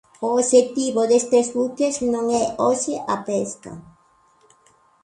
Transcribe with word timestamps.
O 0.25 0.27
obxectivo 0.39 1.01
destes 1.11 1.47
buques 1.57 1.95
non 2.13 2.25
é 2.43 2.43
hoxe 2.63 2.93
a 3.13 3.15
pesca. 3.27 3.71